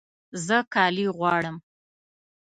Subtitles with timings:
[0.45, 1.57] زه کالي غواړم